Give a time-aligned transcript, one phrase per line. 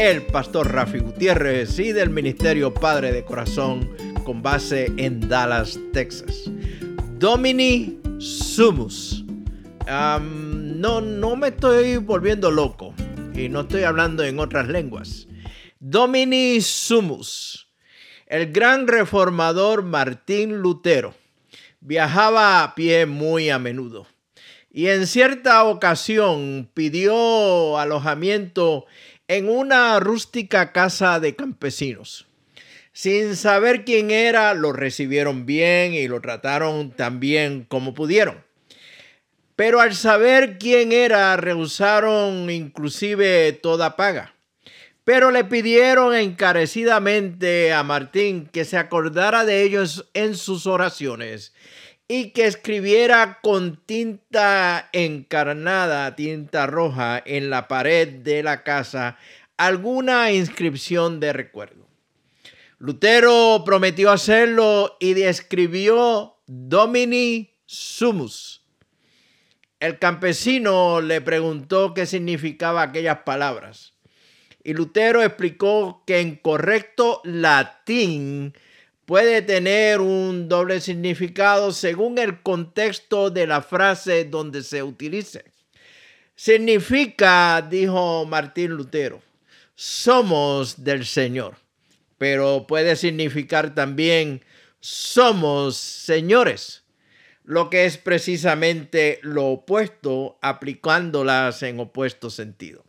[0.00, 3.86] el pastor Rafi Gutiérrez y del Ministerio Padre de Corazón
[4.24, 6.50] con base en Dallas, Texas.
[7.18, 9.22] Domini Sumus.
[9.86, 12.94] no, no me estoy volviendo loco
[13.34, 15.28] y no estoy hablando en otras lenguas.
[15.80, 17.68] Domini Sumus.
[18.26, 21.14] El gran reformador Martín Lutero
[21.80, 24.06] viajaba a pie muy a menudo
[24.72, 28.86] y en cierta ocasión pidió alojamiento
[29.30, 32.26] en una rústica casa de campesinos.
[32.92, 38.42] Sin saber quién era, lo recibieron bien y lo trataron tan bien como pudieron.
[39.54, 44.34] Pero al saber quién era, rehusaron inclusive toda paga.
[45.04, 51.54] Pero le pidieron encarecidamente a Martín que se acordara de ellos en sus oraciones
[52.12, 59.16] y que escribiera con tinta encarnada, tinta roja, en la pared de la casa
[59.56, 61.86] alguna inscripción de recuerdo.
[62.78, 68.66] Lutero prometió hacerlo y describió Domini Sumus.
[69.78, 73.94] El campesino le preguntó qué significaba aquellas palabras.
[74.64, 78.52] Y Lutero explicó que en correcto latín
[79.10, 85.46] puede tener un doble significado según el contexto de la frase donde se utilice.
[86.36, 89.20] Significa, dijo Martín Lutero,
[89.74, 91.56] somos del Señor,
[92.18, 94.44] pero puede significar también
[94.78, 96.84] somos señores,
[97.42, 102.84] lo que es precisamente lo opuesto aplicándolas en opuesto sentido.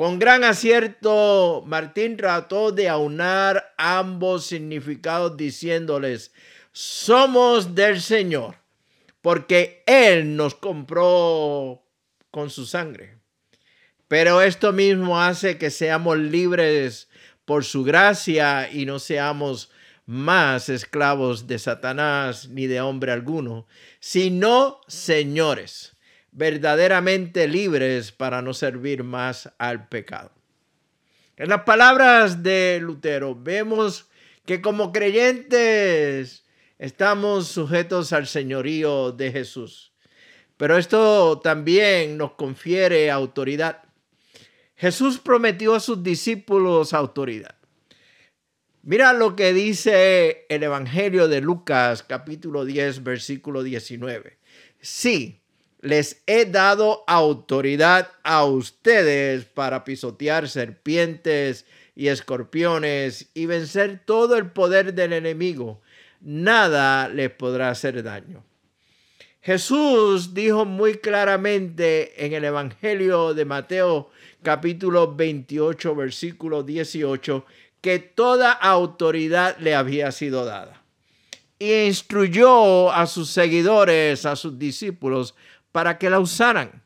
[0.00, 6.32] Con gran acierto, Martín trató de aunar ambos significados diciéndoles,
[6.72, 8.56] somos del Señor,
[9.20, 11.82] porque Él nos compró
[12.30, 13.18] con su sangre.
[14.08, 17.10] Pero esto mismo hace que seamos libres
[17.44, 19.70] por su gracia y no seamos
[20.06, 23.66] más esclavos de Satanás ni de hombre alguno,
[23.98, 25.94] sino señores
[26.32, 30.32] verdaderamente libres para no servir más al pecado.
[31.36, 34.08] En las palabras de Lutero vemos
[34.44, 36.44] que como creyentes
[36.78, 39.92] estamos sujetos al señorío de Jesús.
[40.56, 43.82] Pero esto también nos confiere autoridad.
[44.76, 47.54] Jesús prometió a sus discípulos autoridad.
[48.82, 54.38] Mira lo que dice el Evangelio de Lucas capítulo 10 versículo 19.
[54.80, 55.39] Sí,
[55.80, 61.64] les he dado autoridad a ustedes para pisotear serpientes
[61.96, 65.80] y escorpiones y vencer todo el poder del enemigo.
[66.20, 68.44] Nada les podrá hacer daño.
[69.42, 74.10] Jesús dijo muy claramente en el Evangelio de Mateo
[74.42, 77.46] capítulo 28 versículo 18
[77.80, 80.82] que toda autoridad le había sido dada.
[81.58, 85.34] Y instruyó a sus seguidores, a sus discípulos,
[85.72, 86.82] para que la usaran.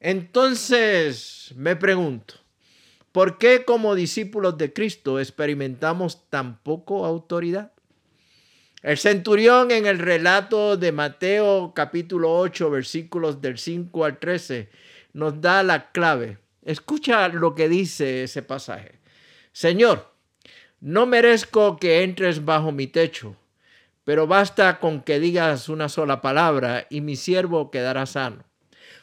[0.00, 2.34] Entonces me pregunto,
[3.12, 7.72] ¿por qué como discípulos de Cristo experimentamos tan poco autoridad?
[8.82, 14.70] El centurión en el relato de Mateo capítulo 8 versículos del 5 al 13
[15.14, 16.38] nos da la clave.
[16.62, 19.00] Escucha lo que dice ese pasaje.
[19.50, 20.12] Señor,
[20.80, 23.34] no merezco que entres bajo mi techo
[24.08, 28.42] pero basta con que digas una sola palabra y mi siervo quedará sano.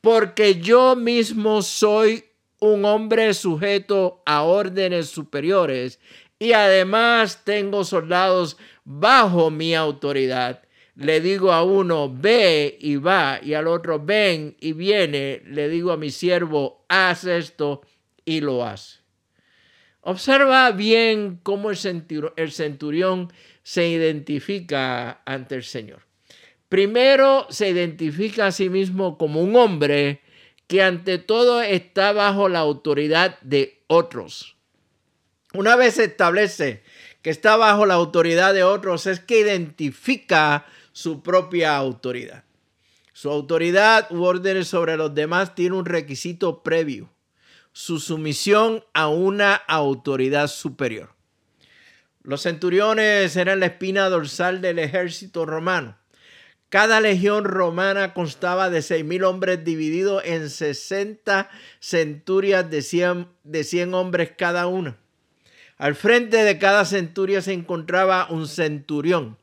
[0.00, 2.24] Porque yo mismo soy
[2.60, 6.00] un hombre sujeto a órdenes superiores
[6.38, 10.62] y además tengo soldados bajo mi autoridad.
[10.94, 15.42] Le digo a uno, ve y va, y al otro, ven y viene.
[15.44, 17.82] Le digo a mi siervo, haz esto
[18.24, 19.00] y lo hace.
[20.00, 21.76] Observa bien cómo el
[22.52, 23.32] centurión
[23.66, 26.02] se identifica ante el Señor.
[26.68, 30.20] Primero se identifica a sí mismo como un hombre
[30.68, 34.56] que ante todo está bajo la autoridad de otros.
[35.52, 36.84] Una vez se establece
[37.22, 42.44] que está bajo la autoridad de otros, es que identifica su propia autoridad.
[43.14, 47.10] Su autoridad u órdenes sobre los demás tiene un requisito previo
[47.72, 51.15] su sumisión a una autoridad superior.
[52.26, 55.96] Los centuriones eran la espina dorsal del ejército romano.
[56.70, 63.94] Cada legión romana constaba de 6.000 hombres divididos en 60 centurias de 100, de 100
[63.94, 64.96] hombres cada una.
[65.78, 69.38] Al frente de cada centuria se encontraba un centurión.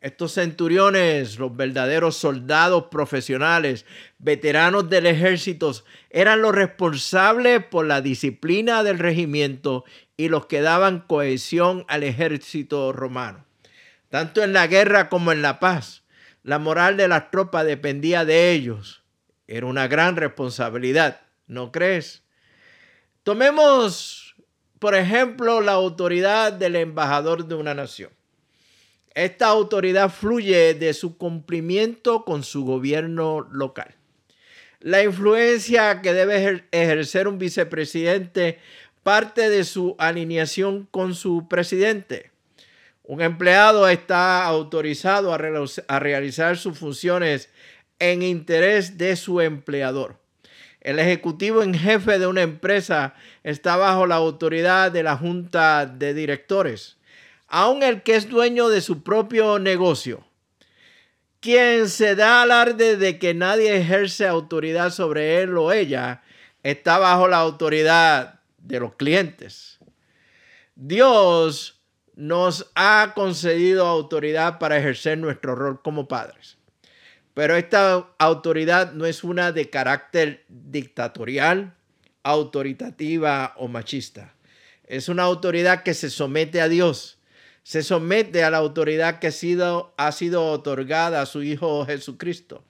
[0.00, 3.84] Estos centuriones, los verdaderos soldados profesionales,
[4.18, 5.72] veteranos del ejército,
[6.10, 9.84] eran los responsables por la disciplina del regimiento
[10.18, 13.46] y los que daban cohesión al ejército romano.
[14.10, 16.02] Tanto en la guerra como en la paz,
[16.42, 19.04] la moral de las tropas dependía de ellos.
[19.46, 22.24] Era una gran responsabilidad, ¿no crees?
[23.22, 24.34] Tomemos,
[24.80, 28.10] por ejemplo, la autoridad del embajador de una nación.
[29.14, 33.94] Esta autoridad fluye de su cumplimiento con su gobierno local.
[34.80, 38.60] La influencia que debe ejercer un vicepresidente
[39.08, 42.30] parte de su alineación con su presidente.
[43.04, 45.38] Un empleado está autorizado a,
[45.98, 47.48] realizar sus funciones
[47.98, 50.18] en interés de su empleador.
[50.82, 53.14] El ejecutivo en jefe de una empresa
[53.44, 56.98] está bajo la autoridad de la junta de directores
[57.48, 60.22] aun el que es dueño de su propio negocio,
[61.40, 66.20] quien se da alarde de que nadie ejerce autoridad sobre él o ella,
[66.62, 68.37] está bajo la autoridad
[68.68, 69.78] de los clientes.
[70.76, 71.82] Dios
[72.14, 76.56] nos ha concedido autoridad para ejercer nuestro rol como padres.
[77.34, 81.74] Pero esta autoridad no es una de carácter dictatorial,
[82.22, 84.34] autoritativa o machista.
[84.84, 87.18] Es una autoridad que se somete a Dios
[87.68, 92.64] se somete a la autoridad que ha sido, ha sido otorgada a su Hijo Jesucristo.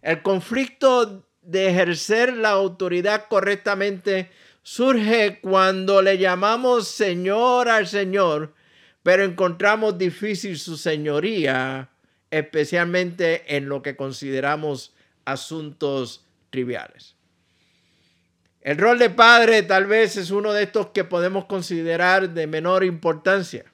[0.00, 4.30] El conflicto de ejercer la autoridad correctamente
[4.66, 8.52] surge cuando le llamamos Señor al Señor,
[9.04, 11.90] pero encontramos difícil su señoría,
[12.32, 14.92] especialmente en lo que consideramos
[15.24, 17.14] asuntos triviales.
[18.60, 22.82] El rol de padre tal vez es uno de estos que podemos considerar de menor
[22.82, 23.66] importancia.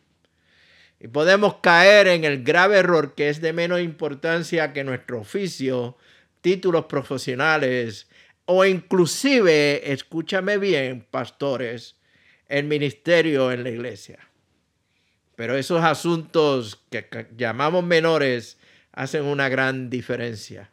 [1.00, 5.96] Y podemos caer en el grave error que es de menos importancia que nuestro oficio,
[6.42, 8.08] títulos profesionales
[8.44, 11.96] o inclusive, escúchame bien, pastores,
[12.48, 14.18] el ministerio en la iglesia.
[15.36, 17.06] Pero esos asuntos que
[17.36, 18.58] llamamos menores
[18.92, 20.70] hacen una gran diferencia.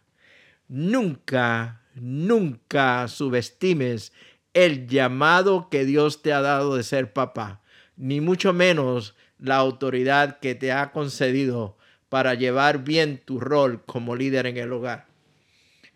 [0.67, 4.13] Nunca, nunca subestimes
[4.53, 7.61] el llamado que Dios te ha dado de ser papá,
[7.95, 11.77] ni mucho menos la autoridad que te ha concedido
[12.09, 15.08] para llevar bien tu rol como líder en el hogar.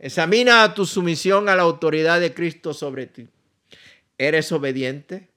[0.04, 3.30] Examina tu sumisión a la autoridad de Cristo sobre ti.
[4.18, 5.30] ¿Eres obediente?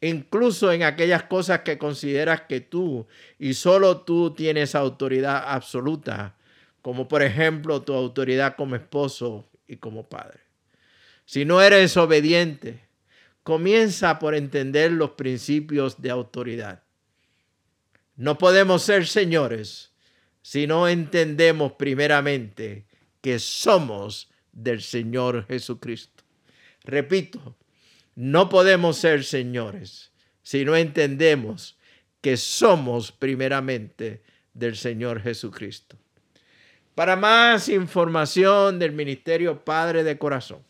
[0.00, 3.06] Incluso en aquellas cosas que consideras que tú
[3.38, 6.36] y solo tú tienes autoridad absoluta,
[6.80, 10.40] como por ejemplo tu autoridad como esposo y como padre.
[11.26, 12.80] Si no eres obediente,
[13.42, 16.82] comienza por entender los principios de autoridad.
[18.16, 19.92] No podemos ser señores
[20.40, 22.86] si no entendemos primeramente
[23.26, 26.22] que somos del Señor Jesucristo.
[26.84, 27.56] Repito,
[28.14, 30.12] no podemos ser señores
[30.44, 31.76] si no entendemos
[32.20, 34.22] que somos primeramente
[34.54, 35.96] del Señor Jesucristo.
[36.94, 40.62] Para más información del Ministerio Padre de Corazón,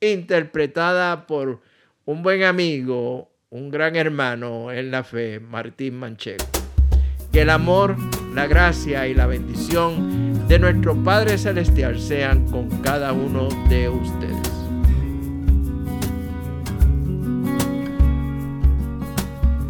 [0.00, 1.60] interpretada por
[2.04, 6.44] un buen amigo, un gran hermano en la fe, Martín Manchego.
[7.32, 7.96] Que el amor,
[8.34, 14.50] la gracia y la bendición de nuestro Padre Celestial sean con cada uno de ustedes.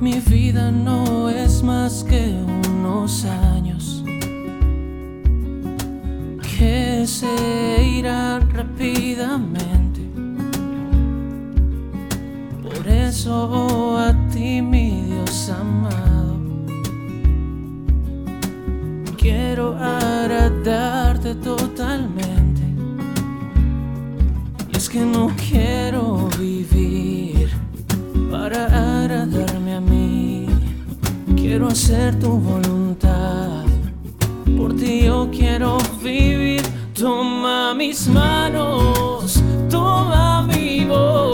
[0.01, 2.35] Mi vida no es más que
[2.71, 4.03] unos años
[6.59, 9.70] que se irá rápidamente.
[13.27, 16.39] a ti, mi Dios amado.
[19.19, 22.63] Quiero agradarte totalmente.
[24.73, 27.51] Y es que no quiero vivir
[28.31, 30.47] para agradarme a mí.
[31.37, 33.65] Quiero hacer tu voluntad.
[34.57, 36.63] Por ti yo quiero vivir.
[36.95, 41.30] Toma mis manos, toma mi voz.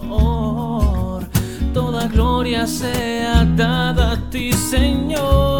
[0.00, 1.22] Amor.
[1.72, 5.57] Toda gloria sea dada a ti, Señor.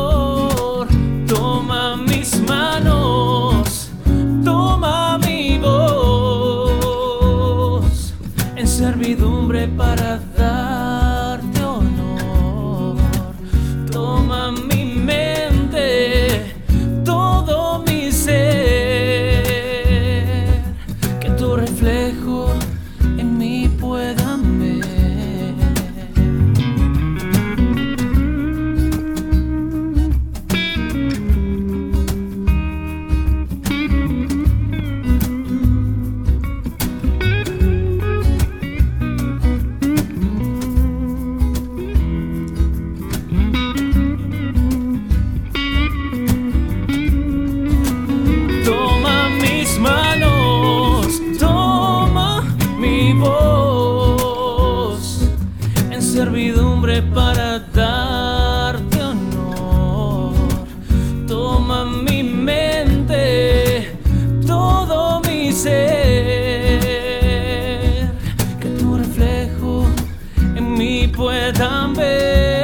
[71.94, 72.57] também.